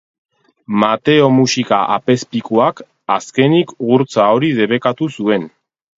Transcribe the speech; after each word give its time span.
Mateo 0.83 1.27
Muxika 1.39 1.81
apezpikuak, 1.97 2.83
azkenik, 3.19 3.77
gurtza 3.91 4.27
hori 4.37 4.51
debekatu 4.65 5.13
zuen. 5.19 5.51